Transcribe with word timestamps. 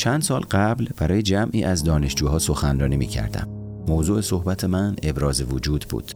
چند 0.00 0.22
سال 0.22 0.40
قبل 0.40 0.88
برای 0.96 1.22
جمعی 1.22 1.64
از 1.64 1.84
دانشجوها 1.84 2.38
سخنرانی 2.38 2.96
می 2.96 3.06
کردم. 3.06 3.48
موضوع 3.88 4.20
صحبت 4.20 4.64
من 4.64 4.96
ابراز 5.02 5.52
وجود 5.52 5.86
بود. 5.88 6.12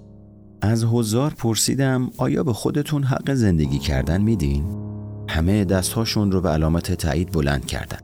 از 0.60 0.84
هزار 0.84 1.30
پرسیدم 1.30 2.10
آیا 2.16 2.42
به 2.44 2.52
خودتون 2.52 3.02
حق 3.02 3.34
زندگی 3.34 3.78
کردن 3.78 4.22
میدین؟ 4.22 4.64
همه 5.28 5.64
دستهاشون 5.64 6.32
رو 6.32 6.40
به 6.40 6.48
علامت 6.48 6.92
تایید 6.92 7.32
بلند 7.32 7.66
کردن. 7.66 7.98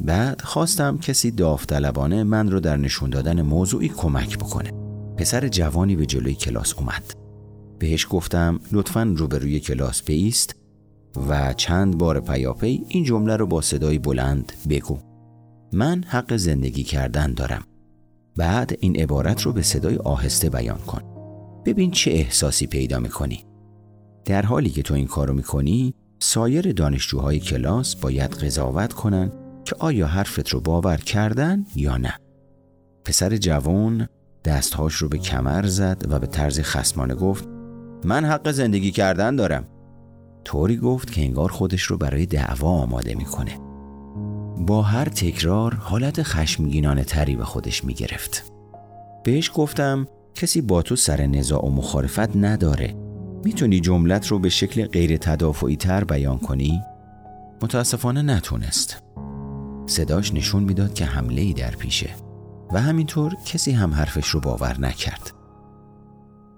بعد 0.00 0.40
خواستم 0.40 0.98
کسی 0.98 1.30
داوطلبانه 1.30 2.24
من 2.24 2.50
رو 2.50 2.60
در 2.60 2.76
نشون 2.76 3.10
دادن 3.10 3.42
موضوعی 3.42 3.88
کمک 3.88 4.38
بکنه. 4.38 4.70
پسر 5.16 5.48
جوانی 5.48 5.96
به 5.96 6.06
جلوی 6.06 6.34
کلاس 6.34 6.74
اومد. 6.74 7.14
بهش 7.78 8.06
گفتم 8.10 8.60
لطفا 8.72 9.14
روبروی 9.16 9.60
کلاس 9.60 10.02
بیست 10.02 10.56
و 11.28 11.52
چند 11.52 11.98
بار 11.98 12.20
پیاپی 12.20 12.84
این 12.88 13.04
جمله 13.04 13.36
رو 13.36 13.46
با 13.46 13.60
صدای 13.60 13.98
بلند 13.98 14.52
بگو. 14.68 15.15
من 15.72 16.04
حق 16.08 16.36
زندگی 16.36 16.82
کردن 16.82 17.32
دارم. 17.32 17.64
بعد 18.36 18.76
این 18.80 18.96
عبارت 18.96 19.42
رو 19.42 19.52
به 19.52 19.62
صدای 19.62 19.96
آهسته 19.96 20.50
بیان 20.50 20.78
کن. 20.78 21.02
ببین 21.64 21.90
چه 21.90 22.10
احساسی 22.10 22.66
پیدا 22.66 23.00
می‌کنی. 23.00 23.44
در 24.24 24.42
حالی 24.42 24.70
که 24.70 24.82
تو 24.82 24.94
این 24.94 25.06
کارو 25.06 25.34
می‌کنی 25.34 25.94
سایر 26.18 26.72
دانشجوهای 26.72 27.40
کلاس 27.40 27.96
باید 27.96 28.30
قضاوت 28.30 28.92
کنن 28.92 29.32
که 29.64 29.76
آیا 29.78 30.06
حرفت 30.06 30.48
رو 30.48 30.60
باور 30.60 30.96
کردن 30.96 31.66
یا 31.76 31.96
نه. 31.96 32.14
پسر 33.04 33.36
جوان 33.36 34.08
دستهاش 34.44 34.94
رو 34.94 35.08
به 35.08 35.18
کمر 35.18 35.66
زد 35.66 36.02
و 36.08 36.18
به 36.18 36.26
طرز 36.26 36.60
خسمانه 36.60 37.14
گفت 37.14 37.48
من 38.04 38.24
حق 38.24 38.50
زندگی 38.50 38.90
کردن 38.90 39.36
دارم. 39.36 39.64
طوری 40.44 40.76
گفت 40.76 41.12
که 41.12 41.20
انگار 41.20 41.50
خودش 41.50 41.82
رو 41.82 41.98
برای 41.98 42.26
دعوا 42.26 42.68
آماده 42.68 43.14
می‌کنه. 43.14 43.65
با 44.56 44.82
هر 44.82 45.04
تکرار 45.04 45.74
حالت 45.74 46.22
خشمگینانه 46.22 47.04
تری 47.04 47.36
به 47.36 47.44
خودش 47.44 47.84
می 47.84 47.94
گرفت. 47.94 48.52
بهش 49.24 49.50
گفتم 49.54 50.06
کسی 50.34 50.60
با 50.60 50.82
تو 50.82 50.96
سر 50.96 51.26
نزاع 51.26 51.66
و 51.66 51.70
مخالفت 51.70 52.36
نداره. 52.36 52.94
می‌تونی 53.44 53.80
جملت 53.80 54.26
رو 54.26 54.38
به 54.38 54.48
شکل 54.48 54.86
غیر 54.86 55.16
تدافعی 55.16 55.76
تر 55.76 56.04
بیان 56.04 56.38
کنی؟ 56.38 56.82
متاسفانه 57.62 58.22
نتونست. 58.22 59.02
صداش 59.86 60.34
نشون 60.34 60.62
می‌داد 60.62 60.94
که 60.94 61.04
حمله 61.04 61.42
ای 61.42 61.52
در 61.52 61.70
پیشه 61.70 62.10
و 62.72 62.80
همینطور 62.80 63.34
کسی 63.46 63.72
هم 63.72 63.94
حرفش 63.94 64.28
رو 64.28 64.40
باور 64.40 64.80
نکرد. 64.80 65.32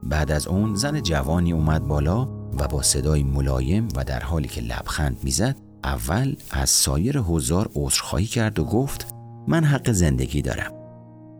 بعد 0.02 0.30
از 0.30 0.46
اون 0.46 0.74
زن 0.74 1.00
جوانی 1.00 1.52
اومد 1.52 1.82
بالا 1.82 2.28
و 2.58 2.68
با 2.68 2.82
صدای 2.82 3.22
ملایم 3.22 3.88
و 3.96 4.04
در 4.04 4.20
حالی 4.20 4.48
که 4.48 4.60
لبخند 4.60 5.18
می‌زد 5.22 5.56
اول 5.84 6.36
از 6.50 6.70
سایر 6.70 7.18
حضار 7.18 7.70
عذرخواهی 7.74 8.26
کرد 8.26 8.58
و 8.58 8.64
گفت 8.64 9.06
من 9.48 9.64
حق 9.64 9.92
زندگی 9.92 10.42
دارم. 10.42 10.72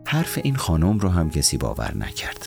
حرف 0.07 0.39
این 0.43 0.55
خانم 0.55 0.99
رو 0.99 1.09
هم 1.09 1.29
کسی 1.29 1.57
باور 1.57 1.97
نکرد. 1.97 2.45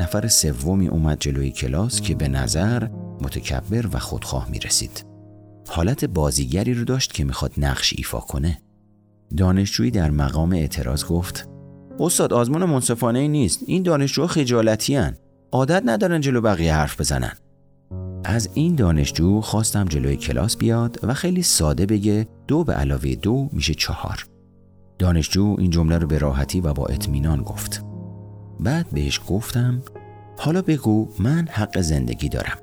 نفر 0.00 0.28
سومی 0.28 0.88
اومد 0.88 1.18
جلوی 1.20 1.50
کلاس 1.50 2.00
که 2.00 2.14
به 2.14 2.28
نظر 2.28 2.88
متکبر 3.20 3.86
و 3.92 3.98
خودخواه 3.98 4.50
می 4.50 4.58
رسید. 4.58 5.06
حالت 5.68 6.04
بازیگری 6.04 6.74
رو 6.74 6.84
داشت 6.84 7.12
که 7.12 7.24
می‌خواد 7.24 7.52
نقش 7.56 7.94
ایفا 7.96 8.20
کنه. 8.20 8.62
دانشجویی 9.36 9.90
در 9.90 10.10
مقام 10.10 10.52
اعتراض 10.52 11.04
گفت 11.04 11.48
استاد 12.00 12.32
آزمون 12.32 12.64
منصفانه 12.64 13.18
ای 13.18 13.28
نیست 13.28 13.60
این 13.66 13.82
دانشجوها 13.82 14.28
خجالتی 14.28 14.96
هن. 14.96 15.16
عادت 15.52 15.82
ندارن 15.86 16.20
جلو 16.20 16.40
بقیه 16.40 16.74
حرف 16.74 17.00
بزنن 17.00 17.32
از 18.24 18.48
این 18.54 18.74
دانشجو 18.74 19.40
خواستم 19.40 19.84
جلوی 19.84 20.16
کلاس 20.16 20.56
بیاد 20.56 20.98
و 21.02 21.14
خیلی 21.14 21.42
ساده 21.42 21.86
بگه 21.86 22.26
دو 22.48 22.64
به 22.64 22.74
علاوه 22.74 23.14
دو 23.14 23.48
میشه 23.52 23.74
چهار. 23.74 24.26
دانشجو 24.98 25.56
این 25.58 25.70
جمله 25.70 25.98
رو 25.98 26.06
به 26.06 26.18
راحتی 26.18 26.60
و 26.60 26.72
با 26.72 26.86
اطمینان 26.86 27.42
گفت. 27.42 27.84
بعد 28.60 28.86
بهش 28.92 29.20
گفتم 29.28 29.82
حالا 30.38 30.62
بگو 30.62 31.08
من 31.18 31.48
حق 31.50 31.80
زندگی 31.80 32.28
دارم. 32.28 32.58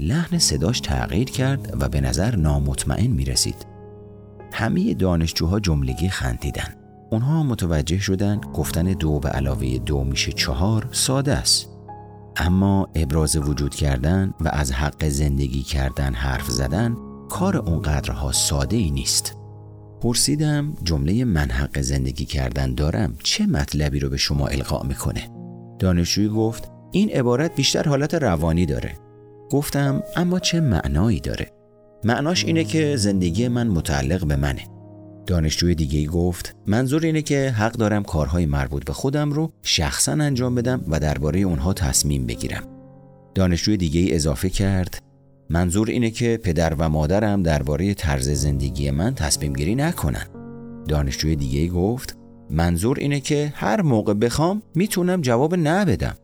لحن 0.00 0.38
صداش 0.38 0.80
تغییر 0.80 1.30
کرد 1.30 1.76
و 1.80 1.88
به 1.88 2.00
نظر 2.00 2.36
نامطمئن 2.36 3.06
می 3.06 3.24
رسید. 3.24 3.66
همه 4.52 4.94
دانشجوها 4.94 5.60
جملگی 5.60 6.08
خندیدن. 6.08 6.74
اونها 7.10 7.42
متوجه 7.42 7.98
شدن 7.98 8.40
گفتن 8.54 8.84
دو 8.84 9.18
به 9.18 9.28
علاوه 9.28 9.78
دو 9.78 10.04
میشه 10.04 10.32
چهار 10.32 10.88
ساده 10.92 11.34
است. 11.34 11.75
اما 12.36 12.88
ابراز 12.94 13.36
وجود 13.36 13.74
کردن 13.74 14.34
و 14.40 14.48
از 14.48 14.72
حق 14.72 15.08
زندگی 15.08 15.62
کردن 15.62 16.14
حرف 16.14 16.50
زدن 16.50 16.96
کار 17.28 17.56
اونقدرها 17.56 18.32
ساده 18.32 18.76
ای 18.76 18.90
نیست. 18.90 19.36
پرسیدم 20.00 20.74
جمله 20.82 21.24
من 21.24 21.50
حق 21.50 21.80
زندگی 21.80 22.24
کردن 22.24 22.74
دارم 22.74 23.16
چه 23.22 23.46
مطلبی 23.46 24.00
رو 24.00 24.08
به 24.08 24.16
شما 24.16 24.46
القا 24.46 24.82
می‌کنه؟ 24.82 25.28
دانشجوی 25.78 26.28
گفت 26.28 26.70
این 26.92 27.10
عبارت 27.10 27.56
بیشتر 27.56 27.88
حالت 27.88 28.14
روانی 28.14 28.66
داره. 28.66 28.92
گفتم 29.50 30.02
اما 30.16 30.38
چه 30.38 30.60
معنایی 30.60 31.20
داره؟ 31.20 31.52
معناش 32.04 32.44
اینه 32.44 32.64
که 32.64 32.96
زندگی 32.96 33.48
من 33.48 33.68
متعلق 33.68 34.26
به 34.26 34.36
منه. 34.36 34.62
دانشجوی 35.26 35.74
دیگه 35.74 35.98
ای 35.98 36.06
گفت 36.06 36.56
منظور 36.66 37.04
اینه 37.04 37.22
که 37.22 37.50
حق 37.50 37.72
دارم 37.72 38.02
کارهای 38.02 38.46
مربوط 38.46 38.84
به 38.84 38.92
خودم 38.92 39.32
رو 39.32 39.52
شخصا 39.62 40.12
انجام 40.12 40.54
بدم 40.54 40.84
و 40.88 41.00
درباره 41.00 41.40
اونها 41.40 41.72
تصمیم 41.72 42.26
بگیرم. 42.26 42.62
دانشجوی 43.34 43.76
دیگه 43.76 44.00
ای 44.00 44.14
اضافه 44.14 44.50
کرد 44.50 44.98
منظور 45.50 45.90
اینه 45.90 46.10
که 46.10 46.40
پدر 46.42 46.74
و 46.74 46.88
مادرم 46.88 47.42
درباره 47.42 47.94
طرز 47.94 48.28
زندگی 48.28 48.90
من 48.90 49.14
تصمیم 49.14 49.52
گیری 49.52 49.74
نکنن. 49.74 50.26
دانشجوی 50.88 51.36
دیگه 51.36 51.60
ای 51.60 51.68
گفت 51.68 52.16
منظور 52.50 52.98
اینه 52.98 53.20
که 53.20 53.52
هر 53.56 53.82
موقع 53.82 54.14
بخوام 54.14 54.62
می‌تونم 54.74 55.20
جواب 55.20 55.54
نه 55.54 55.84
بدم. 55.84 56.16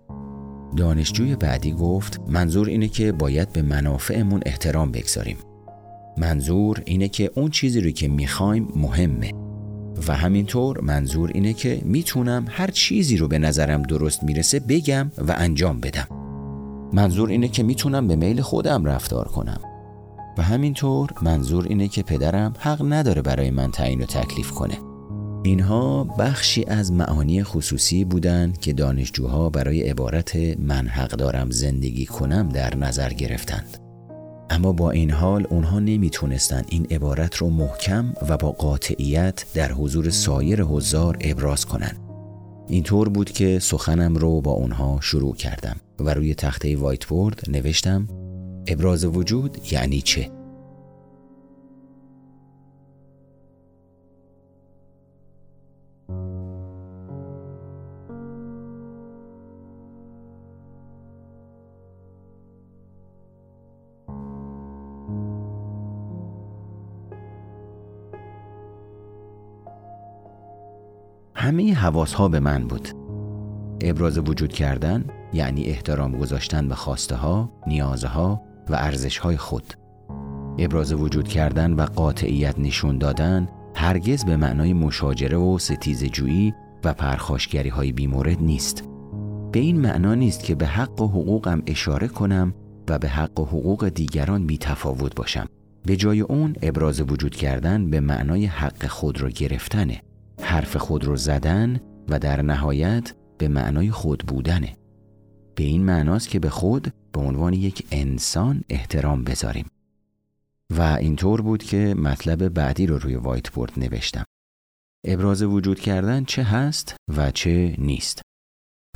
دانشجوی 0.76 1.36
بعدی 1.36 1.72
گفت 1.72 2.20
منظور 2.28 2.69
اینه 2.69 2.88
که 2.88 3.12
باید 3.12 3.52
به 3.52 3.62
منافعمون 3.62 4.42
احترام 4.46 4.92
بگذاریم. 4.92 5.36
منظور 6.16 6.82
اینه 6.84 7.08
که 7.08 7.30
اون 7.34 7.50
چیزی 7.50 7.80
رو 7.80 7.90
که 7.90 8.08
می‌خوایم 8.08 8.68
مهمه. 8.76 9.32
و 10.08 10.16
همینطور 10.16 10.80
منظور 10.80 11.30
اینه 11.34 11.52
که 11.52 11.82
می‌تونم 11.84 12.46
هر 12.48 12.70
چیزی 12.70 13.16
رو 13.16 13.28
به 13.28 13.38
نظرم 13.38 13.82
درست 13.82 14.22
می‌رسه 14.22 14.60
بگم 14.60 15.10
و 15.18 15.34
انجام 15.38 15.80
بدم. 15.80 16.06
منظور 16.92 17.28
اینه 17.28 17.48
که 17.48 17.62
می‌تونم 17.62 18.08
به 18.08 18.16
میل 18.16 18.40
خودم 18.40 18.84
رفتار 18.84 19.28
کنم. 19.28 19.60
و 20.38 20.42
همینطور 20.42 21.10
منظور 21.22 21.66
اینه 21.68 21.88
که 21.88 22.02
پدرم 22.02 22.54
حق 22.58 22.92
نداره 22.92 23.22
برای 23.22 23.50
من 23.50 23.70
تعیین 23.70 24.02
و 24.02 24.06
تکلیف 24.06 24.50
کنه. 24.50 24.78
اینها 25.44 26.04
بخشی 26.04 26.64
از 26.64 26.92
معانی 26.92 27.42
خصوصی 27.42 28.04
بودند 28.04 28.58
که 28.58 28.72
دانشجوها 28.72 29.50
برای 29.50 29.82
عبارت 29.82 30.36
من 30.58 30.86
حق 30.86 31.10
دارم 31.10 31.50
زندگی 31.50 32.06
کنم 32.06 32.48
در 32.48 32.76
نظر 32.76 33.12
گرفتند. 33.12 33.81
اما 34.52 34.72
با 34.72 34.90
این 34.90 35.10
حال 35.10 35.46
اونها 35.50 35.78
نمی‌تونستن 35.78 36.62
این 36.68 36.86
عبارت 36.90 37.36
رو 37.36 37.50
محکم 37.50 38.14
و 38.28 38.36
با 38.36 38.52
قاطعیت 38.52 39.44
در 39.54 39.72
حضور 39.72 40.10
سایر 40.10 40.62
حضار 40.62 41.18
ابراز 41.20 41.66
کنند. 41.66 41.98
اینطور 42.68 43.08
بود 43.08 43.30
که 43.30 43.58
سخنم 43.58 44.16
رو 44.16 44.40
با 44.40 44.50
اونها 44.50 44.98
شروع 45.00 45.36
کردم 45.36 45.76
و 45.98 46.14
روی 46.14 46.34
تخته 46.34 46.76
وایت 46.76 47.06
بورد 47.06 47.42
نوشتم 47.48 48.08
ابراز 48.66 49.04
وجود 49.04 49.72
یعنی 49.72 50.00
چه؟ 50.00 50.30
همه 71.42 71.74
حواس 71.74 72.14
ها 72.14 72.28
به 72.28 72.40
من 72.40 72.64
بود. 72.64 72.88
ابراز 73.80 74.18
وجود 74.18 74.52
کردن 74.52 75.04
یعنی 75.32 75.64
احترام 75.64 76.12
گذاشتن 76.12 76.68
به 76.68 76.74
خواسته 76.74 77.16
ها، 77.16 77.52
نیازه 77.66 78.08
ها 78.08 78.42
و 78.68 78.74
ارزش 78.74 79.18
های 79.18 79.36
خود. 79.36 79.74
ابراز 80.58 80.92
وجود 80.92 81.28
کردن 81.28 81.72
و 81.72 81.82
قاطعیت 81.82 82.58
نشون 82.58 82.98
دادن 82.98 83.48
هرگز 83.74 84.24
به 84.24 84.36
معنای 84.36 84.72
مشاجره 84.72 85.36
و 85.36 85.58
ستیز 85.58 86.04
جویی 86.04 86.54
و 86.84 86.94
پرخاشگری 86.94 87.68
های 87.68 87.92
بیمورد 87.92 88.42
نیست. 88.42 88.84
به 89.52 89.60
این 89.60 89.80
معنا 89.80 90.14
نیست 90.14 90.44
که 90.44 90.54
به 90.54 90.66
حق 90.66 91.00
و 91.00 91.08
حقوقم 91.08 91.62
اشاره 91.66 92.08
کنم 92.08 92.54
و 92.88 92.98
به 92.98 93.08
حق 93.08 93.40
و 93.40 93.44
حقوق 93.44 93.88
دیگران 93.88 94.46
بی 94.46 94.58
تفاوت 94.58 95.14
باشم. 95.14 95.46
به 95.86 95.96
جای 95.96 96.20
اون 96.20 96.54
ابراز 96.62 97.00
وجود 97.00 97.34
کردن 97.34 97.90
به 97.90 98.00
معنای 98.00 98.46
حق 98.46 98.86
خود 98.86 99.20
را 99.20 99.28
گرفتنه. 99.28 100.02
حرف 100.52 100.76
خود 100.76 101.04
رو 101.04 101.16
زدن 101.16 101.81
و 102.08 102.19
در 102.19 102.43
نهایت 102.43 103.14
به 103.38 103.49
معنای 103.49 103.90
خود 103.90 104.25
بودنه 104.26 104.76
به 105.54 105.64
این 105.64 105.84
معناست 105.84 106.28
که 106.28 106.38
به 106.38 106.50
خود 106.50 106.93
به 107.12 107.20
عنوان 107.20 107.52
یک 107.52 107.87
انسان 107.90 108.64
احترام 108.69 109.25
بذاریم 109.25 109.66
و 110.70 110.81
اینطور 110.82 111.43
بود 111.43 111.62
که 111.62 111.94
مطلب 111.94 112.49
بعدی 112.49 112.87
رو 112.87 112.99
روی 112.99 113.14
وایت 113.14 113.50
بورد 113.50 113.72
نوشتم. 113.76 114.25
ابراز 115.06 115.43
وجود 115.43 115.81
کردن 115.81 116.25
چه 116.25 116.43
هست 116.43 116.96
و 117.16 117.31
چه 117.31 117.75
نیست. 117.78 118.22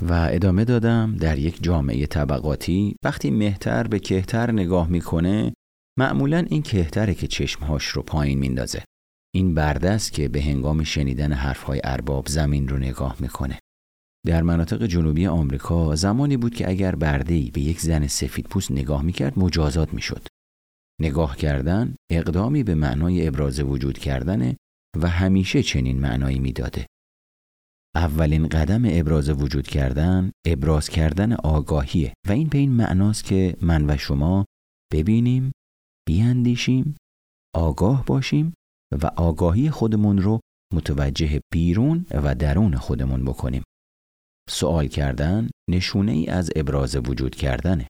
و 0.01 0.29
ادامه 0.31 0.65
دادم 0.65 1.15
در 1.15 1.37
یک 1.37 1.63
جامعه 1.63 2.05
طبقاتی 2.05 2.95
وقتی 3.03 3.31
مهتر 3.31 3.87
به 3.87 3.99
کهتر 3.99 4.51
نگاه 4.51 4.87
می‌کنه 4.87 5.53
معمولا 5.99 6.45
این 6.49 6.61
کهتره 6.61 7.13
که 7.13 7.27
چشمهاش 7.27 7.85
رو 7.85 8.01
پایین 8.01 8.39
میندازه. 8.39 8.83
این 9.37 9.53
برده 9.53 9.89
است 9.89 10.13
که 10.13 10.27
به 10.27 10.41
هنگام 10.41 10.83
شنیدن 10.83 11.33
حرفهای 11.33 11.81
ارباب 11.83 12.27
زمین 12.27 12.67
رو 12.67 12.77
نگاه 12.77 13.15
می‌کنه. 13.19 13.59
در 14.25 14.41
مناطق 14.41 14.85
جنوبی 14.85 15.27
آمریکا 15.27 15.95
زمانی 15.95 16.37
بود 16.37 16.55
که 16.55 16.69
اگر 16.69 16.95
بردهی 16.95 17.51
به 17.51 17.61
یک 17.61 17.79
زن 17.79 18.07
سفید 18.07 18.45
پوست 18.45 18.71
نگاه 18.71 19.01
می‌کرد 19.01 19.39
مجازات 19.39 19.93
می‌شد. 19.93 20.27
نگاه 21.01 21.37
کردن 21.37 21.95
اقدامی 22.11 22.63
به 22.63 22.75
معنای 22.75 23.27
ابراز 23.27 23.59
وجود 23.59 23.97
کردن 23.97 24.55
و 25.01 25.07
همیشه 25.07 25.63
چنین 25.63 25.99
معنایی 25.99 26.39
می‌داده. 26.39 26.87
اولین 27.95 28.47
قدم 28.47 28.83
ابراز 28.85 29.29
وجود 29.29 29.67
کردن 29.67 30.31
ابراز 30.47 30.89
کردن 30.89 31.33
آگاهیه 31.33 32.13
و 32.27 32.31
این 32.31 32.47
به 32.47 32.57
این 32.57 32.71
معناست 32.71 33.23
که 33.23 33.57
من 33.61 33.89
و 33.89 33.97
شما 33.97 34.45
ببینیم، 34.93 35.51
بیاندیشیم، 36.07 36.95
آگاه 37.55 38.05
باشیم 38.05 38.53
و 38.91 39.05
آگاهی 39.05 39.69
خودمون 39.69 40.17
رو 40.17 40.39
متوجه 40.73 41.39
بیرون 41.53 42.05
و 42.11 42.35
درون 42.35 42.75
خودمون 42.75 43.25
بکنیم. 43.25 43.63
سوال 44.49 44.87
کردن 44.87 45.49
نشونه 45.69 46.11
ای 46.11 46.27
از 46.27 46.49
ابراز 46.55 46.95
وجود 46.95 47.35
کردنه. 47.35 47.87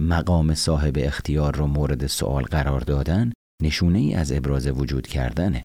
مقام 0.00 0.54
صاحب 0.54 0.94
اختیار 0.96 1.56
رو 1.56 1.66
مورد 1.66 2.06
سوال 2.06 2.42
قرار 2.42 2.80
دادن 2.80 3.32
نشونه 3.62 3.98
ای 3.98 4.14
از 4.14 4.32
ابراز 4.32 4.66
وجود 4.66 5.06
کردنه. 5.06 5.62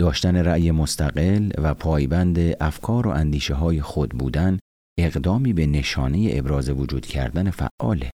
داشتن 0.00 0.36
رأی 0.36 0.70
مستقل 0.70 1.50
و 1.58 1.74
پایبند 1.74 2.38
افکار 2.60 3.06
و 3.06 3.10
اندیشه 3.10 3.54
های 3.54 3.82
خود 3.82 4.10
بودن 4.10 4.58
اقدامی 4.98 5.52
به 5.52 5.66
نشانه 5.66 6.28
ابراز 6.32 6.68
وجود 6.68 7.06
کردن 7.06 7.50
فعاله. 7.50 8.10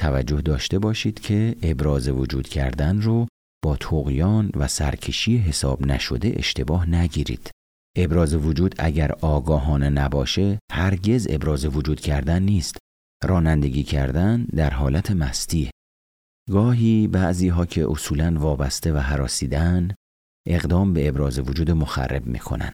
توجه 0.00 0.40
داشته 0.40 0.78
باشید 0.78 1.20
که 1.20 1.56
ابراز 1.62 2.08
وجود 2.08 2.48
کردن 2.48 3.00
رو 3.00 3.26
با 3.64 3.76
تقیان 3.76 4.50
و 4.56 4.68
سرکشی 4.68 5.36
حساب 5.36 5.86
نشده 5.86 6.32
اشتباه 6.36 6.90
نگیرید. 6.90 7.50
ابراز 7.96 8.34
وجود 8.34 8.74
اگر 8.78 9.12
آگاهانه 9.12 9.88
نباشه 9.88 10.58
هرگز 10.72 11.26
ابراز 11.30 11.64
وجود 11.64 12.00
کردن 12.00 12.42
نیست. 12.42 12.78
رانندگی 13.24 13.82
کردن 13.82 14.44
در 14.44 14.70
حالت 14.70 15.10
مستی. 15.10 15.70
گاهی 16.50 17.08
بعضی 17.08 17.48
ها 17.48 17.66
که 17.66 17.90
اصولا 17.90 18.34
وابسته 18.38 18.92
و 18.92 18.98
حراسیدن 18.98 19.94
اقدام 20.46 20.92
به 20.92 21.08
ابراز 21.08 21.38
وجود 21.38 21.70
مخرب 21.70 22.26
می‌کنن. 22.26 22.72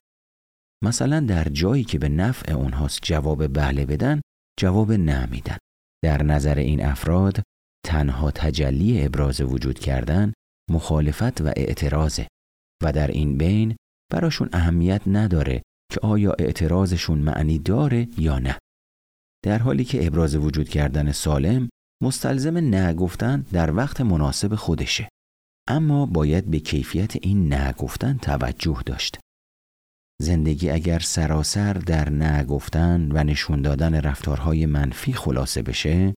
مثلا 0.84 1.20
در 1.20 1.44
جایی 1.44 1.84
که 1.84 1.98
به 1.98 2.08
نفع 2.08 2.52
اونهاست 2.52 2.98
جواب 3.02 3.46
بله 3.46 3.86
بدن 3.86 4.20
جواب 4.60 4.92
نه 4.92 5.26
میدن. 5.26 5.56
در 6.04 6.22
نظر 6.22 6.54
این 6.54 6.84
افراد 6.84 7.42
تنها 7.86 8.30
تجلی 8.30 9.04
ابراز 9.04 9.40
وجود 9.40 9.78
کردن 9.78 10.32
مخالفت 10.70 11.40
و 11.40 11.52
اعتراضه 11.56 12.26
و 12.82 12.92
در 12.92 13.06
این 13.06 13.38
بین 13.38 13.76
براشون 14.12 14.48
اهمیت 14.52 15.02
نداره 15.06 15.62
که 15.92 16.00
آیا 16.00 16.32
اعتراضشون 16.38 17.18
معنی 17.18 17.58
داره 17.58 18.08
یا 18.18 18.38
نه. 18.38 18.58
در 19.44 19.58
حالی 19.58 19.84
که 19.84 20.06
ابراز 20.06 20.34
وجود 20.34 20.68
کردن 20.68 21.12
سالم 21.12 21.68
مستلزم 22.02 22.56
نگفتن 22.56 23.40
در 23.52 23.76
وقت 23.76 24.00
مناسب 24.00 24.54
خودشه. 24.54 25.08
اما 25.68 26.06
باید 26.06 26.50
به 26.50 26.60
کیفیت 26.60 27.16
این 27.16 27.54
نگفتن 27.54 28.18
توجه 28.18 28.82
داشت. 28.86 29.18
زندگی 30.20 30.70
اگر 30.70 30.98
سراسر 30.98 31.72
در 31.72 32.10
نگفتن 32.10 33.12
و 33.12 33.24
نشون 33.24 33.62
دادن 33.62 33.94
رفتارهای 33.94 34.66
منفی 34.66 35.12
خلاصه 35.12 35.62
بشه، 35.62 36.14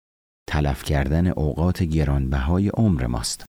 تلف 0.49 0.83
کردن 0.83 1.27
اوقات 1.27 1.83
گرانبهای 1.83 2.69
عمر 2.69 3.07
ماست 3.07 3.45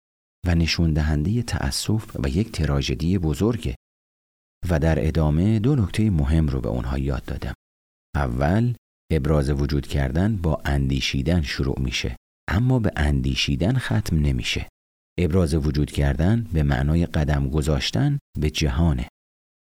و 0.46 0.54
نشون 0.54 0.92
دهنده 0.92 1.42
تأسف 1.42 2.16
و 2.24 2.28
یک 2.28 2.52
تراژدی 2.52 3.18
بزرگه 3.18 3.74
و 4.70 4.78
در 4.78 5.06
ادامه 5.06 5.58
دو 5.58 5.76
نکته 5.76 6.10
مهم 6.10 6.48
رو 6.48 6.60
به 6.60 6.68
اونها 6.68 6.98
یاد 6.98 7.24
دادم. 7.24 7.54
اول 8.16 8.74
ابراز 9.12 9.50
وجود 9.50 9.86
کردن 9.86 10.36
با 10.36 10.62
اندیشیدن 10.64 11.42
شروع 11.42 11.80
میشه 11.80 12.16
اما 12.50 12.78
به 12.78 12.92
اندیشیدن 12.96 13.78
ختم 13.78 14.16
نمیشه. 14.16 14.68
ابراز 15.18 15.54
وجود 15.54 15.90
کردن 15.90 16.46
به 16.52 16.62
معنای 16.62 17.06
قدم 17.06 17.48
گذاشتن 17.48 18.18
به 18.38 18.50
جهانه. 18.50 19.08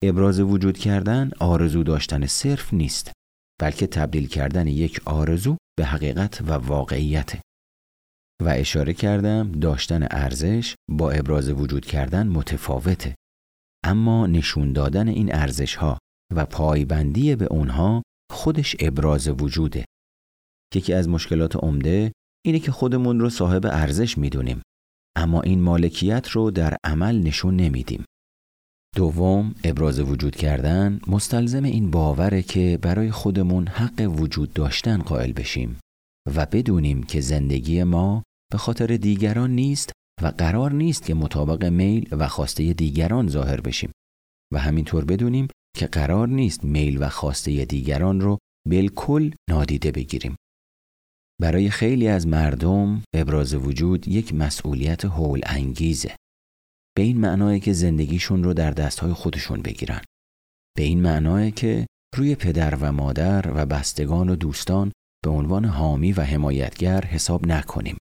ابراز 0.05 0.41
وجود 0.41 0.79
کردن 0.79 1.31
آرزو 1.41 1.83
داشتن 1.83 2.27
صرف 2.27 2.75
نیست 2.75 3.13
بلکه 3.61 3.87
تبدیل 3.87 4.27
کردن 4.27 4.67
یک 4.67 5.01
آرزو 5.05 5.57
به 5.79 5.85
حقیقت 5.85 6.41
و 6.41 6.53
واقعیته. 6.53 7.41
و 8.43 8.49
اشاره 8.49 8.95
کردم 8.95 9.53
داشتن 9.53 10.07
ارزش 10.11 10.75
با 10.91 11.11
ابراز 11.11 11.49
وجود 11.51 11.85
کردن 11.85 12.29
متفاوته. 12.29 13.15
اما 13.85 14.27
نشون 14.27 14.73
دادن 14.73 15.09
این 15.09 15.35
ارزش 15.35 15.75
ها 15.75 15.99
و 16.35 16.47
پایبندی 16.47 17.37
به 17.37 17.47
اونها 17.47 18.03
خودش 18.33 18.77
ابراز 18.81 19.29
وجوده. 19.29 19.85
یکی 20.75 20.93
از 20.93 21.09
مشکلات 21.09 21.57
عمده 21.57 22.13
اینه 22.47 22.59
که 22.59 22.73
خودمون 22.73 23.21
رو 23.21 23.31
صاحب 23.31 23.67
ارزش 23.67 24.19
می‌دونیم 24.19 24.63
اما 25.17 25.41
این 25.41 25.61
مالکیت 25.61 26.29
رو 26.29 26.51
در 26.51 26.77
عمل 26.85 27.19
نشون 27.19 27.57
نمیدیم. 27.57 28.05
دوم 28.97 29.55
ابراز 29.65 30.01
وجود 30.01 30.37
کردن 30.37 31.01
مستلزم 31.07 31.65
این 31.65 31.91
باوره 31.91 32.43
که 32.43 32.79
برای 32.83 33.11
خودمون 33.11 33.67
حق 33.67 34.13
وجود 34.21 34.53
داشتن 34.53 34.99
قائل 35.03 35.33
بشیم 35.33 35.81
و 36.35 36.47
بدونیم 36.47 37.03
که 37.03 37.21
زندگی 37.21 37.83
ما 37.85 38.23
به 38.53 38.59
خاطر 38.59 38.87
دیگران 38.87 39.51
نیست 39.51 39.93
و 40.23 40.27
قرار 40.27 40.73
نیست 40.73 41.03
که 41.03 41.15
مطابق 41.15 41.65
میل 41.65 42.09
و 42.13 42.29
خواسته 42.29 42.73
دیگران 42.73 43.29
ظاهر 43.29 43.61
بشیم 43.61 43.93
و 44.53 44.59
همینطور 44.59 45.05
بدونیم 45.05 45.49
که 45.77 45.87
قرار 45.87 46.29
نیست 46.29 46.65
میل 46.65 47.03
و 47.03 47.09
خواسته 47.09 47.65
دیگران 47.65 48.21
رو 48.21 48.39
بالکل 48.69 49.31
نادیده 49.51 49.93
بگیریم. 49.93 50.37
برای 51.41 51.71
خیلی 51.71 52.09
از 52.09 52.27
مردم 52.27 53.03
ابراز 53.15 53.55
وجود 53.55 54.09
یک 54.09 54.35
مسئولیت 54.35 55.05
هول 55.05 55.41
انگیزه. 55.43 56.17
به 56.97 57.03
این 57.03 57.19
معنای 57.19 57.61
که 57.61 57.73
زندگیشون 57.73 58.45
رو 58.45 58.55
در 58.55 58.71
دستهای 58.71 59.13
خودشون 59.13 59.63
بگیرن. 59.63 60.01
به 60.77 60.83
این 60.83 61.03
معنای 61.03 61.51
که 61.51 61.87
روی 62.17 62.35
پدر 62.35 62.75
و 62.75 62.93
مادر 62.93 63.53
و 63.55 63.67
بستگان 63.67 64.29
و 64.29 64.37
دوستان 64.37 64.93
به 65.25 65.31
عنوان 65.31 65.65
حامی 65.65 66.13
و 66.13 66.21
حمایتگر 66.23 67.05
حساب 67.05 67.47
نکنیم. 67.47 67.97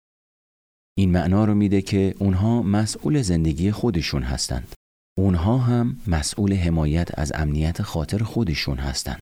این 0.99 1.11
معنا 1.11 1.45
رو 1.45 1.55
میده 1.55 1.81
که 1.81 2.15
اونها 2.19 2.61
مسئول 2.61 3.21
زندگی 3.21 3.71
خودشون 3.71 4.23
هستند. 4.23 4.73
اونها 5.17 5.57
هم 5.57 6.01
مسئول 6.07 6.53
حمایت 6.53 7.19
از 7.19 7.31
امنیت 7.35 7.81
خاطر 7.81 8.23
خودشون 8.23 8.77
هستند. 8.77 9.19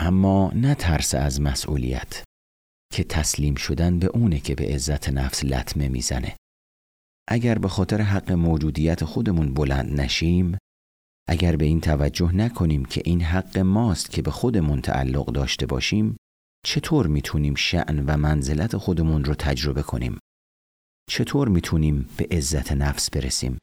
اما 0.00 0.52
نه 0.54 0.74
ترس 0.74 1.14
از 1.14 1.40
مسئولیت 1.40 2.24
که 2.92 3.04
تسلیم 3.04 3.54
شدن 3.54 3.98
به 3.98 4.06
اونه 4.06 4.40
که 4.40 4.54
به 4.54 4.64
عزت 4.64 5.08
نفس 5.08 5.44
لطمه 5.44 5.88
می‌زنه. 5.88 6.36
اگر 7.28 7.58
به 7.58 7.68
خاطر 7.68 8.00
حق 8.00 8.32
موجودیت 8.32 9.04
خودمون 9.04 9.54
بلند 9.54 10.00
نشیم، 10.00 10.58
اگر 11.28 11.56
به 11.56 11.64
این 11.64 11.80
توجه 11.80 12.34
نکنیم 12.34 12.84
که 12.84 13.02
این 13.04 13.20
حق 13.20 13.58
ماست 13.58 14.10
که 14.10 14.22
به 14.22 14.30
خودمون 14.30 14.80
تعلق 14.80 15.26
داشته 15.26 15.66
باشیم، 15.66 16.16
چطور 16.66 17.06
می‌تونیم 17.06 17.54
شعن 17.54 18.04
و 18.06 18.16
منزلت 18.16 18.76
خودمون 18.76 19.24
رو 19.24 19.34
تجربه 19.34 19.82
کنیم؟ 19.82 20.18
چطور 21.10 21.48
می‌تونیم 21.48 22.08
به 22.16 22.28
عزت 22.30 22.72
نفس 22.72 23.10
برسیم؟ 23.10 23.58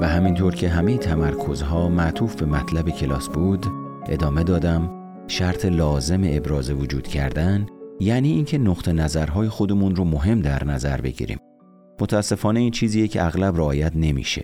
و 0.00 0.08
همینطور 0.08 0.54
که 0.54 0.68
همه 0.68 0.98
تمرکزها 0.98 1.88
معطوف 1.88 2.34
به 2.34 2.46
مطلب 2.46 2.90
کلاس 2.90 3.28
بود 3.28 3.66
ادامه 4.08 4.44
دادم 4.44 4.90
شرط 5.26 5.64
لازم 5.64 6.22
ابراز 6.24 6.70
وجود 6.70 7.06
کردن 7.06 7.66
یعنی 8.00 8.32
اینکه 8.32 8.58
نقطه 8.58 8.92
نظرهای 8.92 9.48
خودمون 9.48 9.96
رو 9.96 10.04
مهم 10.04 10.40
در 10.40 10.64
نظر 10.64 11.00
بگیریم. 11.00 11.38
متاسفانه 12.00 12.60
این 12.60 12.70
چیزیه 12.70 13.08
که 13.08 13.24
اغلب 13.24 13.56
رعایت 13.56 13.92
نمیشه. 13.96 14.42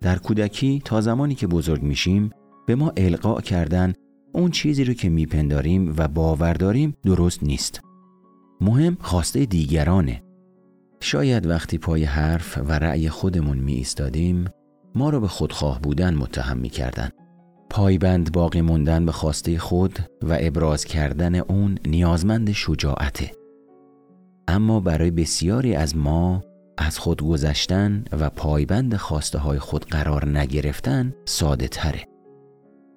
در 0.00 0.18
کودکی 0.18 0.82
تا 0.84 1.00
زمانی 1.00 1.34
که 1.34 1.46
بزرگ 1.46 1.82
میشیم 1.82 2.30
به 2.66 2.74
ما 2.74 2.92
القا 2.96 3.40
کردن 3.40 3.92
اون 4.32 4.50
چیزی 4.50 4.84
رو 4.84 4.94
که 4.94 5.08
میپنداریم 5.08 5.94
و 5.98 6.08
باور 6.08 6.52
داریم 6.52 6.94
درست 7.04 7.42
نیست. 7.42 7.80
مهم 8.60 8.96
خواسته 9.00 9.46
دیگرانه. 9.46 10.22
شاید 11.00 11.46
وقتی 11.46 11.78
پای 11.78 12.04
حرف 12.04 12.58
و 12.58 12.72
رأی 12.72 13.08
خودمون 13.08 13.58
می 13.58 13.72
ایستادیم 13.72 14.44
ما 14.96 15.10
رو 15.10 15.20
به 15.20 15.28
خودخواه 15.28 15.80
بودن 15.80 16.14
متهم 16.14 16.58
می 16.58 16.68
کردن. 16.68 17.10
پایبند 17.70 18.32
باقی 18.32 18.60
موندن 18.60 19.06
به 19.06 19.12
خواسته 19.12 19.58
خود 19.58 19.98
و 20.22 20.36
ابراز 20.40 20.84
کردن 20.84 21.34
اون 21.34 21.78
نیازمند 21.86 22.52
شجاعته. 22.52 23.30
اما 24.48 24.80
برای 24.80 25.10
بسیاری 25.10 25.74
از 25.74 25.96
ما 25.96 26.42
از 26.78 26.98
خود 26.98 27.22
گذشتن 27.22 28.04
و 28.20 28.30
پایبند 28.30 28.96
خواسته 28.96 29.38
های 29.38 29.58
خود 29.58 29.84
قرار 29.84 30.38
نگرفتن 30.38 31.14
ساده 31.24 31.68
تره. 31.68 32.04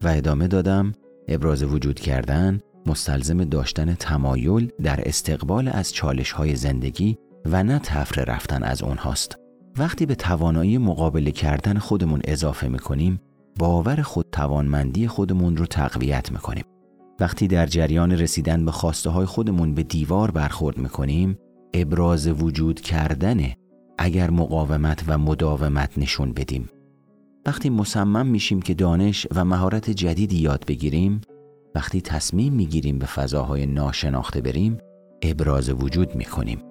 و 0.04 0.08
ادامه 0.08 0.48
دادم 0.48 0.94
ابراز 1.28 1.64
وجود 1.64 2.00
کردن 2.00 2.60
مستلزم 2.86 3.44
داشتن 3.44 3.94
تمایل 3.94 4.72
در 4.84 5.08
استقبال 5.08 5.68
از 5.68 5.94
چالش 5.94 6.32
های 6.32 6.56
زندگی 6.56 7.18
و 7.46 7.64
نه 7.64 7.80
تفره 7.80 8.24
رفتن 8.24 8.64
از 8.64 8.84
اونهاست. 8.84 9.39
وقتی 9.80 10.06
به 10.06 10.16
توانایی 10.16 10.78
مقابله 10.78 11.32
کردن 11.32 11.78
خودمون 11.78 12.22
اضافه 12.24 12.68
می‌کنیم 12.68 13.20
باور 13.60 14.02
خود 14.02 14.26
توانمندی 14.32 15.08
خودمون 15.08 15.58
رو 15.58 15.66
تقویت 15.66 16.32
می‌کنیم. 16.32 16.64
وقتی 17.20 17.48
در 17.48 17.66
جریان 17.66 18.12
رسیدن 18.12 18.66
به 18.66 18.72
خواسته 18.72 19.10
های 19.10 19.26
خودمون 19.26 19.74
به 19.74 19.84
دیوار 19.84 20.32
برخورد 20.32 20.78
می‌کنیم 20.78 21.38
ابراز 21.74 22.28
وجود 22.28 22.82
کردنه 22.82 23.58
اگر 23.98 24.30
مقاومت 24.30 25.04
و 25.08 25.18
مداومت 25.18 25.98
نشون 25.98 26.34
بدیم. 26.34 26.70
وقتی 27.46 27.70
مصمم 27.70 28.26
میشیم 28.28 28.62
که 28.62 28.74
دانش 28.74 29.28
و 29.36 29.46
مهارت 29.46 29.90
جدیدی 29.90 30.38
یاد 30.38 30.66
بگیریم 30.68 31.22
وقتی 31.76 32.02
تصمیم 32.02 32.54
می‌گیریم 32.54 33.00
به 33.00 33.06
فضاهای 33.06 33.66
ناشناخته 33.66 34.42
بریم 34.42 34.78
ابراز 35.22 35.70
وجود 35.70 36.16
می‌کنیم. 36.16 36.69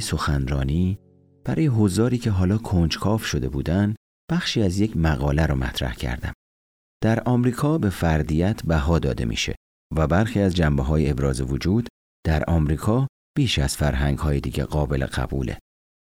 سخنرانی 0.00 0.98
برای 1.44 1.66
حضاری 1.66 2.18
که 2.18 2.30
حالا 2.30 2.58
کنجکاف 2.58 3.24
شده 3.24 3.48
بودند 3.48 3.96
بخشی 4.30 4.62
از 4.62 4.78
یک 4.78 4.96
مقاله 4.96 5.46
را 5.46 5.54
مطرح 5.54 5.94
کردم. 5.94 6.32
در 7.02 7.22
آمریکا 7.24 7.78
به 7.78 7.90
فردیت 7.90 8.62
بها 8.64 8.98
داده 8.98 9.24
میشه 9.24 9.54
و 9.96 10.06
برخی 10.06 10.40
از 10.40 10.56
جنبه 10.56 10.82
های 10.82 11.10
ابراز 11.10 11.40
وجود 11.40 11.88
در 12.26 12.44
آمریکا 12.44 13.06
بیش 13.36 13.58
از 13.58 13.76
فرهنگ 13.76 14.18
های 14.18 14.40
دیگه 14.40 14.64
قابل 14.64 15.06
قبوله. 15.06 15.58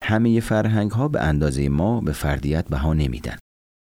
همه 0.04 0.40
فرهنگ 0.40 0.90
ها 0.90 1.08
به 1.08 1.20
اندازه 1.20 1.68
ما 1.68 2.00
به 2.00 2.12
فردیت 2.12 2.68
بها 2.68 2.94
نمیدن 2.94 3.36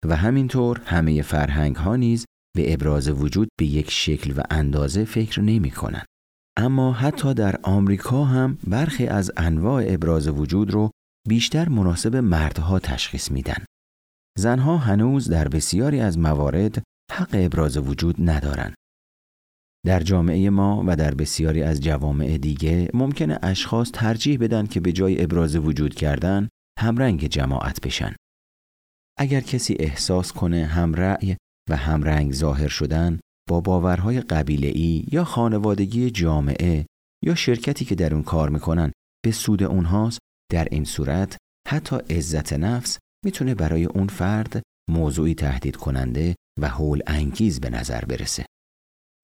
و 0.07 0.17
همینطور 0.17 0.81
همه 0.85 1.23
فرهنگ 1.23 1.77
ها 1.77 1.97
نیز 1.97 2.25
به 2.57 2.73
ابراز 2.73 3.09
وجود 3.09 3.49
به 3.59 3.67
یک 3.67 3.91
شکل 3.91 4.33
و 4.37 4.43
اندازه 4.51 5.05
فکر 5.05 5.41
نمی 5.41 5.71
کنن. 5.71 6.05
اما 6.59 6.93
حتی 6.93 7.35
در 7.35 7.61
آمریکا 7.63 8.25
هم 8.25 8.59
برخی 8.67 9.07
از 9.07 9.31
انواع 9.37 9.85
ابراز 9.87 10.29
وجود 10.29 10.71
رو 10.71 10.91
بیشتر 11.29 11.69
مناسب 11.69 12.17
مردها 12.17 12.79
تشخیص 12.79 13.31
میدن. 13.31 13.65
زنها 14.39 14.77
هنوز 14.77 15.31
در 15.31 15.49
بسیاری 15.49 16.01
از 16.01 16.19
موارد 16.19 16.83
حق 17.13 17.31
ابراز 17.33 17.77
وجود 17.77 18.17
ندارن. 18.19 18.75
در 19.87 20.01
جامعه 20.01 20.51
ما 20.51 20.85
و 20.87 20.97
در 20.97 21.15
بسیاری 21.15 21.63
از 21.63 21.81
جوامع 21.81 22.39
دیگه 22.39 22.91
ممکنه 22.95 23.39
اشخاص 23.43 23.91
ترجیح 23.93 24.39
بدن 24.39 24.67
که 24.67 24.81
به 24.81 24.93
جای 24.93 25.23
ابراز 25.23 25.57
وجود 25.57 25.95
کردن 25.95 26.49
همرنگ 26.79 27.27
جماعت 27.27 27.81
بشن. 27.81 28.15
اگر 29.19 29.41
کسی 29.41 29.77
احساس 29.79 30.33
کنه 30.33 30.67
هم 30.67 30.95
رأی 30.95 31.37
و 31.71 31.77
همرنگ 31.77 32.33
ظاهر 32.33 32.69
شدن 32.69 33.21
با 33.49 33.61
باورهای 33.61 34.23
ای 34.47 35.05
یا 35.13 35.25
خانوادگی 35.25 36.11
جامعه 36.11 36.87
یا 37.25 37.35
شرکتی 37.35 37.85
که 37.85 37.95
در 37.95 38.15
اون 38.15 38.23
کار 38.23 38.49
می‌کنن 38.49 38.93
به 39.25 39.33
سود 39.33 39.63
اونهاست 39.63 40.19
در 40.53 40.69
این 40.71 40.85
صورت 40.85 41.37
حتی 41.69 41.97
عزت 41.97 42.53
نفس 42.53 42.99
می‌تونه 43.25 43.55
برای 43.55 43.85
اون 43.85 44.07
فرد 44.07 44.63
موضوعی 44.91 45.35
تهدید 45.35 45.77
کننده 45.77 46.35
و 46.61 46.69
حول 46.69 47.03
انگیز 47.07 47.61
به 47.61 47.71
نظر 47.71 48.05
برسه. 48.05 48.47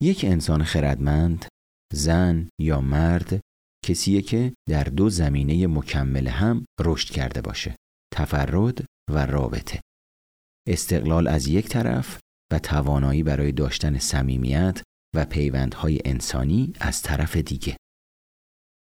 یک 0.03 0.25
انسان 0.25 0.65
خردمند، 0.65 1.45
زن 1.93 2.49
یا 2.61 2.81
مرد 2.81 3.41
کسیه 3.87 4.23
که 4.23 4.55
در 4.69 4.85
دو 4.85 5.11
زمینه 5.11 5.67
مکمل 5.67 6.29
هم 6.29 6.65
رشد 6.81 7.09
کرده 7.15 7.41
باشه. 7.41 7.77
تفرد 8.15 8.85
و 9.11 9.27
رابطه. 9.27 9.81
استقلال 10.69 11.29
از 11.29 11.49
یک 11.49 11.69
طرف 11.69 12.19
توانایی 12.59 13.23
برای 13.23 13.53
داشتن 13.53 13.99
صمیمیت 13.99 14.83
و 15.17 15.25
پیوندهای 15.25 16.01
انسانی 16.05 16.73
از 16.81 17.03
طرف 17.03 17.37
دیگه. 17.37 17.77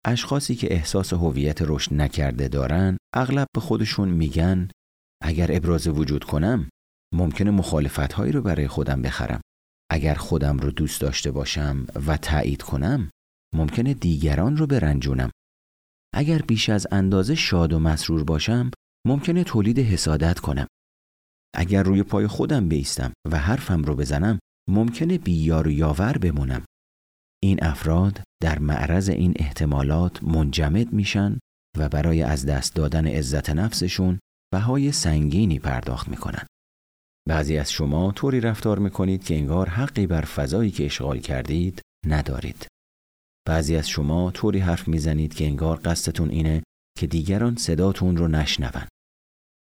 اشخاصی 0.06 0.54
که 0.54 0.72
احساس 0.72 1.12
هویت 1.12 1.62
رشد 1.62 1.94
نکرده 1.94 2.48
دارن 2.48 2.96
اغلب 3.14 3.46
به 3.54 3.60
خودشون 3.60 4.08
میگن 4.08 4.68
اگر 5.22 5.56
ابراز 5.56 5.86
وجود 5.86 6.24
کنم 6.24 6.68
ممکنه 7.14 7.50
مخالفت 7.50 8.12
هایی 8.12 8.32
رو 8.32 8.42
برای 8.42 8.68
خودم 8.68 9.02
بخرم. 9.02 9.40
اگر 9.90 10.14
خودم 10.14 10.58
رو 10.58 10.70
دوست 10.70 11.00
داشته 11.00 11.30
باشم 11.30 11.86
و 12.06 12.16
تایید 12.16 12.62
کنم 12.62 13.10
ممکنه 13.54 13.94
دیگران 13.94 14.56
رو 14.56 14.66
برنجونم. 14.66 15.30
اگر 16.14 16.38
بیش 16.38 16.68
از 16.68 16.86
اندازه 16.92 17.34
شاد 17.34 17.72
و 17.72 17.78
مسرور 17.78 18.24
باشم 18.24 18.70
ممکنه 19.06 19.44
تولید 19.44 19.78
حسادت 19.78 20.38
کنم. 20.38 20.66
اگر 21.54 21.82
روی 21.82 22.02
پای 22.02 22.26
خودم 22.26 22.68
بیستم 22.68 23.12
و 23.30 23.38
حرفم 23.38 23.82
رو 23.82 23.96
بزنم 23.96 24.38
ممکنه 24.70 25.18
بیار 25.18 25.68
و 25.68 25.70
یاور 25.70 26.18
بمونم. 26.18 26.64
این 27.42 27.64
افراد 27.64 28.20
در 28.42 28.58
معرض 28.58 29.08
این 29.08 29.34
احتمالات 29.36 30.22
منجمد 30.22 30.92
میشن 30.92 31.38
و 31.78 31.88
برای 31.88 32.22
از 32.22 32.46
دست 32.46 32.74
دادن 32.74 33.06
عزت 33.06 33.50
نفسشون 33.50 34.18
بهای 34.52 34.92
سنگینی 34.92 35.58
پرداخت 35.58 36.08
می‌کنن. 36.08 36.46
بعضی 37.28 37.58
از 37.58 37.72
شما 37.72 38.12
طوری 38.12 38.40
رفتار 38.40 38.78
می‌کنید 38.78 39.24
که 39.24 39.34
انگار 39.34 39.68
حقی 39.68 40.06
بر 40.06 40.22
فضایی 40.22 40.70
که 40.70 40.86
اشغال 40.86 41.18
کردید 41.18 41.80
ندارید. 42.06 42.66
بعضی 43.48 43.76
از 43.76 43.88
شما 43.88 44.30
طوری 44.30 44.58
حرف 44.58 44.88
می‌زنید 44.88 45.34
که 45.34 45.46
انگار 45.46 45.80
قصدتون 45.84 46.30
اینه 46.30 46.62
که 46.98 47.06
دیگران 47.06 47.56
صداتون 47.56 48.16
رو 48.16 48.28
نشنون. 48.28 48.86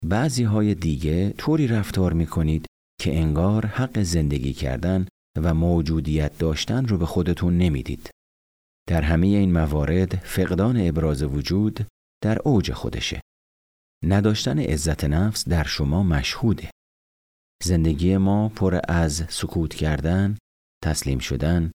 بعضی 0.03 0.43
های 0.43 0.75
دیگه 0.75 1.29
طوری 1.29 1.67
رفتار 1.67 2.13
می 2.13 2.27
کنید 2.27 2.65
که 3.01 3.19
انگار 3.19 3.65
حق 3.65 4.01
زندگی 4.01 4.53
کردن 4.53 5.07
و 5.43 5.53
موجودیت 5.53 6.37
داشتن 6.37 6.85
رو 6.85 6.97
به 6.97 7.05
خودتون 7.05 7.57
نمی‌دید. 7.57 8.09
در 8.89 9.01
همه 9.01 9.27
این 9.27 9.51
موارد 9.51 10.15
فقدان 10.15 10.87
ابراز 10.87 11.23
وجود 11.23 11.87
در 12.23 12.39
اوج 12.45 12.71
خودشه. 12.71 13.21
نداشتن 14.05 14.59
عزت 14.59 15.03
نفس 15.03 15.49
در 15.49 15.63
شما 15.63 16.03
مشهوده. 16.03 16.69
زندگی 17.63 18.17
ما 18.17 18.49
پر 18.49 18.79
از 18.87 19.23
سکوت 19.29 19.73
کردن، 19.73 20.37
تسلیم 20.83 21.19
شدن 21.19 21.71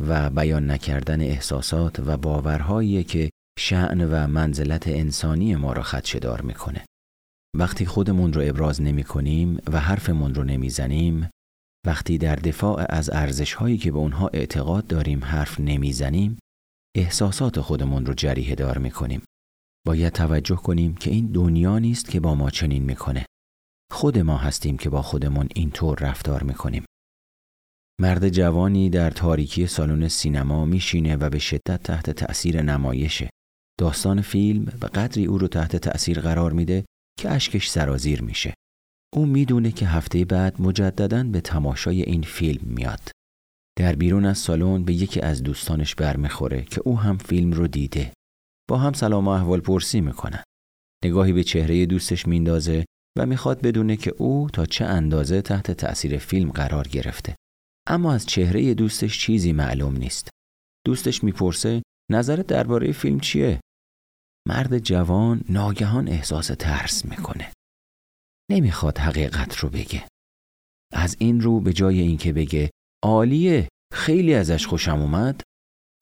و 0.00 0.30
بیان 0.30 0.70
نکردن 0.70 1.20
احساسات 1.20 2.00
و 2.00 2.16
باورهایی 2.16 3.04
که 3.04 3.30
شعن 3.58 4.00
و 4.12 4.26
منزلت 4.26 4.88
انسانی 4.88 5.56
ما 5.56 5.72
را 5.72 5.82
خدشدار 5.82 6.40
می‌کنه. 6.40 6.84
وقتی 7.56 7.86
خودمون 7.86 8.32
رو 8.32 8.42
ابراز 8.44 8.82
نمی 8.82 9.04
کنیم 9.04 9.58
و 9.66 9.80
حرفمون 9.80 10.34
رو 10.34 10.44
نمی‌زنیم، 10.44 11.30
وقتی 11.86 12.18
در 12.18 12.36
دفاع 12.36 12.86
از 12.88 13.10
ارزش 13.10 13.54
هایی 13.54 13.78
که 13.78 13.92
به 13.92 13.98
اونها 13.98 14.28
اعتقاد 14.28 14.86
داریم 14.86 15.24
حرف 15.24 15.60
نمی‌زنیم، 15.60 16.38
احساسات 16.96 17.60
خودمون 17.60 18.06
رو 18.06 18.14
جریه 18.14 18.54
دار 18.54 18.78
می 18.78 18.90
کنیم. 18.90 19.22
باید 19.86 20.12
توجه 20.12 20.56
کنیم 20.56 20.94
که 20.94 21.10
این 21.10 21.26
دنیا 21.26 21.78
نیست 21.78 22.10
که 22.10 22.20
با 22.20 22.34
ما 22.34 22.50
چنین 22.50 22.82
می‌کنه. 22.82 23.26
خود 23.92 24.18
ما 24.18 24.36
هستیم 24.36 24.76
که 24.76 24.90
با 24.90 25.02
خودمون 25.02 25.48
اینطور 25.54 25.98
رفتار 25.98 26.42
می‌کنیم. 26.42 26.84
مرد 28.00 28.28
جوانی 28.28 28.90
در 28.90 29.10
تاریکی 29.10 29.66
سالن 29.66 30.08
سینما 30.08 30.64
میشینه 30.64 31.16
و 31.16 31.30
به 31.30 31.38
شدت 31.38 31.82
تحت 31.82 32.10
تأثیر 32.10 32.62
نمایشه. 32.62 33.30
داستان 33.80 34.20
فیلم 34.20 34.78
و 34.80 34.86
قدری 34.86 35.26
او 35.26 35.38
رو 35.38 35.48
تحت 35.48 35.76
تأثیر 35.76 36.20
قرار 36.20 36.52
میده 36.52 36.84
که 37.18 37.30
اشکش 37.30 37.68
سرازیر 37.68 38.22
میشه. 38.22 38.54
او 39.14 39.26
می‌دونه 39.26 39.72
که 39.72 39.86
هفته 39.86 40.24
بعد 40.24 40.60
مجددا 40.60 41.24
به 41.24 41.40
تماشای 41.40 42.02
این 42.02 42.22
فیلم 42.22 42.64
میاد. 42.64 43.10
در 43.78 43.94
بیرون 43.94 44.24
از 44.24 44.38
سالن 44.38 44.84
به 44.84 44.92
یکی 44.92 45.20
از 45.20 45.42
دوستانش 45.42 45.94
برمیخوره 45.94 46.62
که 46.64 46.80
او 46.84 46.98
هم 46.98 47.18
فیلم 47.18 47.52
رو 47.52 47.66
دیده. 47.66 48.12
با 48.70 48.78
هم 48.78 48.92
سلام 48.92 49.28
و 49.28 49.30
احوال 49.30 49.60
پرسی 49.60 50.00
می‌کنن. 50.00 50.42
نگاهی 51.04 51.32
به 51.32 51.44
چهره 51.44 51.86
دوستش 51.86 52.26
میندازه 52.26 52.84
و 53.18 53.26
می‌خواد 53.26 53.62
بدونه 53.62 53.96
که 53.96 54.14
او 54.18 54.50
تا 54.52 54.66
چه 54.66 54.84
اندازه 54.84 55.42
تحت 55.42 55.70
تأثیر 55.70 56.18
فیلم 56.18 56.50
قرار 56.50 56.88
گرفته. 56.88 57.36
اما 57.88 58.12
از 58.12 58.26
چهره 58.26 58.74
دوستش 58.74 59.20
چیزی 59.20 59.52
معلوم 59.52 59.96
نیست. 59.96 60.28
دوستش 60.86 61.24
می‌پرسه 61.24 61.82
نظرت 62.10 62.46
درباره 62.46 62.92
فیلم 62.92 63.20
چیه؟ 63.20 63.60
مرد 64.48 64.78
جوان 64.78 65.44
ناگهان 65.48 66.08
احساس 66.08 66.46
ترس 66.46 67.04
می‌کنه. 67.04 67.52
نمی‌خواد 68.50 68.98
حقیقت 68.98 69.56
رو 69.56 69.68
بگه. 69.68 70.08
از 70.92 71.16
این 71.18 71.40
رو 71.40 71.60
به 71.60 71.72
جای 71.72 72.00
اینکه 72.00 72.32
بگه 72.32 72.70
عالیه 73.04 73.68
خیلی 73.92 74.34
ازش 74.34 74.66
خوشم 74.66 75.00
اومد 75.00 75.42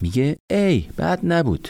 میگه 0.03 0.37
ای 0.51 0.81
بد 0.81 1.21
نبود. 1.25 1.69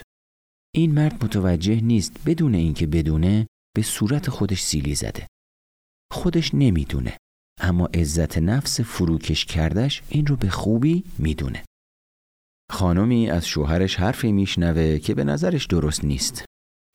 این 0.74 0.94
مرد 0.94 1.24
متوجه 1.24 1.80
نیست 1.80 2.12
بدون 2.26 2.54
اینکه 2.54 2.86
بدونه 2.86 3.46
به 3.76 3.82
صورت 3.82 4.30
خودش 4.30 4.62
سیلی 4.62 4.94
زده. 4.94 5.26
خودش 6.12 6.54
نمی‌دونه 6.54 7.16
اما 7.60 7.86
عزت 7.86 8.38
نفس 8.38 8.80
فروکش 8.80 9.44
کردش 9.44 10.02
این 10.08 10.26
رو 10.26 10.36
به 10.36 10.48
خوبی 10.50 11.04
می‌دونه. 11.18 11.64
خانمی 12.70 13.30
از 13.30 13.46
شوهرش 13.46 13.96
حرفی 13.96 14.32
میشنوه 14.32 14.98
که 14.98 15.14
به 15.14 15.24
نظرش 15.24 15.66
درست 15.66 16.04
نیست. 16.04 16.44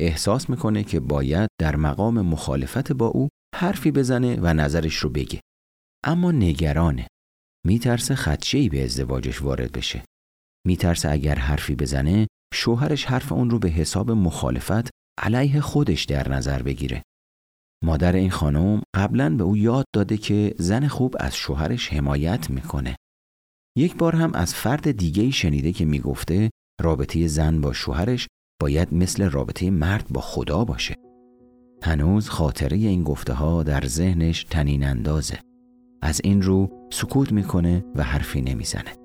احساس 0.02 0.50
می‌کنه 0.50 0.84
که 0.84 1.00
باید 1.00 1.50
در 1.62 1.76
مقام 1.76 2.22
مخالفت 2.22 2.92
با 2.92 3.08
او 3.08 3.30
حرفی 3.56 3.92
بزنه 3.92 4.38
و 4.42 4.54
نظرش 4.54 4.96
رو 4.96 5.10
بگه. 5.10 5.42
اما 6.06 6.32
نگرانه. 6.32 7.08
میترسه 7.66 8.16
خدشهی 8.16 8.70
به 8.70 8.84
ازدواجش 8.84 9.42
وارد 9.42 9.72
بشه. 9.72 10.06
میترسه 10.68 11.10
اگر 11.10 11.36
حرفی 11.36 11.76
بزنه 11.76 12.28
شوهرش 12.54 13.06
حرف 13.06 13.32
اون 13.32 13.50
رو 13.50 13.60
به 13.60 13.70
حساب 13.70 14.12
مخالفت 14.12 14.90
علیه 15.22 15.62
خودش 15.62 16.04
در 16.06 16.30
نظر 16.30 16.62
بگیره. 16.62 17.04
مادر 17.84 18.16
این 18.16 18.32
خانم 18.32 18.82
قبلا 18.96 19.36
به 19.36 19.44
او 19.44 19.58
یاد 19.58 19.86
داده 19.96 20.18
که 20.18 20.56
زن 20.58 20.88
خوب 20.88 21.16
از 21.20 21.36
شوهرش 21.36 21.94
حمایت 21.94 22.50
می‌کنه. 22.50 22.96
یک 23.78 23.96
بار 23.96 24.16
هم 24.16 24.34
از 24.34 24.56
فرد 24.56 24.92
دیگه 24.92 25.32
شنیده 25.32 25.74
که 25.74 25.86
می‌گفته 25.86 26.50
رابطه 26.82 27.28
زن 27.28 27.62
با 27.62 27.74
شوهرش 27.74 28.28
باید 28.60 28.94
مثل 28.94 29.30
رابطه 29.30 29.70
مرد 29.70 30.06
با 30.10 30.22
خدا 30.22 30.66
باشه. 30.66 30.96
هنوز 31.84 32.30
خاطره 32.30 32.78
این 32.78 33.04
گفته 33.04 33.34
ها 33.34 33.64
در 33.64 33.86
ذهنش 33.86 34.44
تنین 34.44 34.84
اندازه. 34.84 35.40
از 36.02 36.22
این 36.24 36.42
رو 36.42 36.88
سکوت 36.92 37.32
می‌کنه 37.32 37.86
و 37.96 38.04
حرفی 38.04 38.42
نمی‌زنه. 38.42 39.05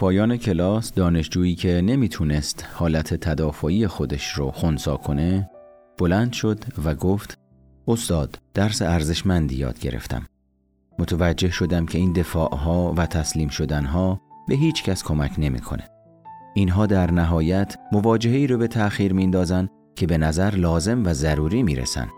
پایان 0.00 0.36
کلاس 0.36 0.94
دانشجویی 0.94 1.54
که 1.54 1.80
نمی‌تونست 1.80 2.66
حالت 2.74 3.14
تدافعی 3.14 3.86
خودش 3.86 4.32
رو 4.32 4.50
خونسا 4.50 4.96
کنه 4.96 5.50
بلند 5.98 6.32
شد 6.32 6.64
و 6.84 6.94
گفت 6.94 7.38
استاد 7.88 8.38
درس 8.54 8.82
ارزشمندی 8.82 9.56
یاد 9.56 9.78
گرفتم 9.78 10.26
متوجه 10.98 11.50
شدم 11.50 11.86
که 11.86 11.98
این 11.98 12.12
دفاعها 12.12 12.94
و 12.96 13.06
تسلیم 13.06 13.48
شدنها 13.48 14.20
به 14.48 14.54
هیچ 14.54 14.84
کس 14.84 15.04
کمک 15.04 15.32
نمی‌کنه. 15.38 15.88
اینها 16.54 16.86
در 16.86 17.10
نهایت 17.10 17.76
مواجهه 17.92 18.46
رو 18.46 18.58
به 18.58 18.68
تأخیر 18.68 19.12
میندازن 19.12 19.68
که 19.96 20.06
به 20.06 20.18
نظر 20.18 20.50
لازم 20.50 21.06
و 21.06 21.14
ضروری 21.14 21.62
می‌رسن. 21.62 22.08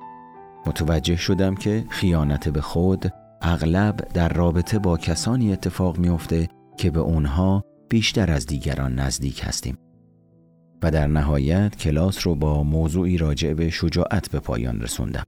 متوجه 0.66 1.16
شدم 1.16 1.54
که 1.54 1.84
خیانت 1.88 2.48
به 2.48 2.60
خود 2.60 3.12
اغلب 3.40 3.96
در 4.14 4.28
رابطه 4.28 4.78
با 4.78 4.96
کسانی 4.96 5.52
اتفاق 5.52 5.98
میافته 5.98 6.48
که 6.76 6.90
به 6.90 7.00
اونها 7.00 7.64
بیشتر 7.92 8.30
از 8.30 8.46
دیگران 8.46 8.94
نزدیک 8.94 9.40
هستیم. 9.44 9.78
و 10.82 10.90
در 10.90 11.06
نهایت 11.06 11.76
کلاس 11.76 12.26
رو 12.26 12.34
با 12.34 12.62
موضوعی 12.62 13.18
راجع 13.18 13.54
به 13.54 13.70
شجاعت 13.70 14.30
به 14.30 14.40
پایان 14.40 14.80
رسوندم. 14.80 15.24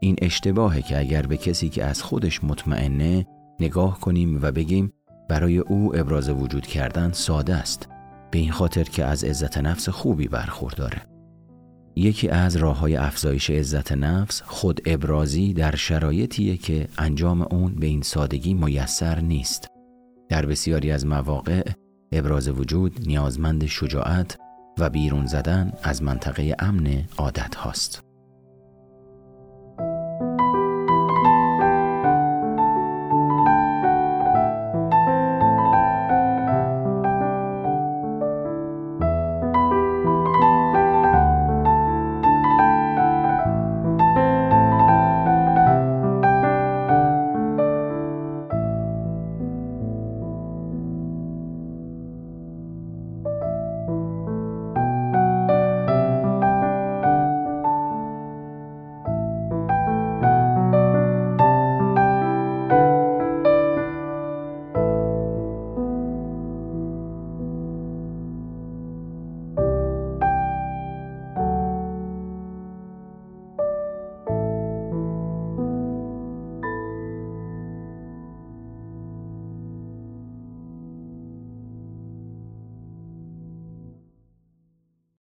این 0.00 0.16
اشتباهه 0.22 0.82
که 0.82 0.98
اگر 0.98 1.22
به 1.22 1.36
کسی 1.36 1.68
که 1.68 1.84
از 1.84 2.02
خودش 2.02 2.44
مطمئنه 2.44 3.26
نگاه 3.60 4.00
کنیم 4.00 4.38
و 4.42 4.52
بگیم 4.52 4.92
برای 5.28 5.58
او 5.58 5.96
ابراز 5.96 6.28
وجود 6.28 6.66
کردن 6.66 7.12
ساده 7.12 7.54
است 7.54 7.88
به 8.30 8.38
این 8.38 8.52
خاطر 8.52 8.84
که 8.84 9.04
از 9.04 9.24
عزت 9.24 9.58
نفس 9.58 9.88
خوبی 9.88 10.28
برخورداره. 10.28 11.02
یکی 11.96 12.28
از 12.28 12.56
راه 12.56 12.78
های 12.78 12.96
افزایش 12.96 13.50
عزت 13.50 13.92
نفس 13.92 14.42
خود 14.42 14.80
ابرازی 14.86 15.52
در 15.52 15.76
شرایطیه 15.76 16.56
که 16.56 16.88
انجام 16.98 17.42
اون 17.42 17.74
به 17.74 17.86
این 17.86 18.02
سادگی 18.02 18.54
میسر 18.54 19.20
نیست. 19.20 19.71
در 20.32 20.46
بسیاری 20.46 20.92
از 20.92 21.06
مواقع 21.06 21.62
ابراز 22.12 22.48
وجود 22.48 23.00
نیازمند 23.06 23.66
شجاعت 23.66 24.38
و 24.78 24.90
بیرون 24.90 25.26
زدن 25.26 25.72
از 25.82 26.02
منطقه 26.02 26.56
امن 26.58 27.04
عادت 27.18 27.54
هاست. 27.54 28.11